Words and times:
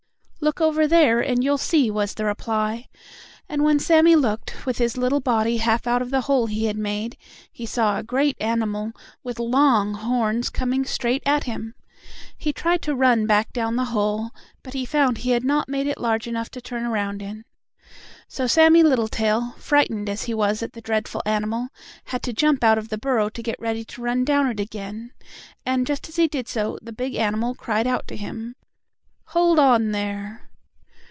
"Look 0.43 0.59
over 0.59 0.87
there 0.87 1.19
and 1.21 1.43
you'll 1.43 1.59
see," 1.59 1.91
was 1.91 2.15
the 2.15 2.25
reply, 2.25 2.87
and 3.47 3.63
when 3.63 3.77
Sammie 3.77 4.15
looked, 4.15 4.65
with 4.65 4.79
his 4.79 4.97
little 4.97 5.19
body 5.19 5.57
half 5.57 5.85
out 5.85 6.01
of 6.01 6.09
the 6.09 6.21
hole 6.21 6.47
he 6.47 6.65
had 6.65 6.79
made, 6.79 7.15
he 7.51 7.67
saw 7.67 7.99
a 7.99 8.03
great 8.03 8.37
animal, 8.41 8.91
with 9.23 9.37
long 9.37 9.93
horns, 9.93 10.49
coming 10.49 10.83
straight 10.83 11.21
at 11.27 11.43
him. 11.43 11.75
He 12.35 12.51
tried 12.51 12.81
to 12.81 12.95
run 12.95 13.27
back 13.27 13.53
down 13.53 13.75
the 13.75 13.85
hole, 13.93 14.31
but 14.63 14.73
he 14.73 14.83
found 14.83 15.19
he 15.19 15.29
had 15.29 15.43
not 15.43 15.69
made 15.69 15.85
it 15.85 15.99
large 16.01 16.25
enough 16.25 16.49
to 16.51 16.61
turn 16.61 16.85
around 16.85 17.21
in. 17.21 17.45
So 18.27 18.47
Sammie 18.47 18.81
Littletail, 18.81 19.51
frightened 19.59 20.09
as 20.09 20.23
he 20.23 20.33
as 20.33 20.63
at 20.63 20.73
the 20.73 20.81
dreadful 20.81 21.21
animal, 21.23 21.67
had 22.05 22.23
to 22.23 22.33
jump 22.33 22.63
out 22.63 22.79
of 22.79 22.89
the 22.89 22.97
burrow 22.97 23.29
to 23.29 23.43
get 23.43 23.61
ready 23.61 23.83
to 23.85 24.01
run 24.01 24.25
down 24.25 24.47
it 24.47 24.59
again, 24.59 25.11
and, 25.67 25.85
just 25.85 26.09
as 26.09 26.15
he 26.15 26.27
did 26.27 26.47
so, 26.47 26.79
the 26.81 26.91
big 26.91 27.13
animal 27.13 27.53
cried 27.53 27.85
out 27.85 28.07
to 28.07 28.17
him: 28.17 28.55
"Hold 29.31 29.59
on 29.59 29.91
there!" 29.93 30.49